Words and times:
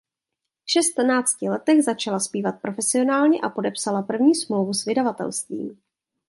V 0.65 0.71
šestnácti 0.71 1.49
letech 1.49 1.83
začala 1.83 2.19
zpívat 2.19 2.61
profesionálně 2.61 3.39
a 3.41 3.49
podepsala 3.49 4.01
první 4.01 4.35
smlouvu 4.35 4.73
s 4.73 4.85
vydavatelstvím. 4.85 5.77